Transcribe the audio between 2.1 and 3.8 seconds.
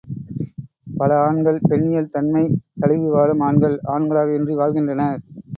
தன்மை தழுவி வாழும் ஆணகள்,